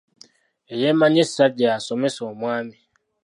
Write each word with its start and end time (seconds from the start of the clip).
Eyeemanyi 0.73 1.19
essajja, 1.25 1.65
y'asomesa 1.71 2.21
omwami. 2.31 2.77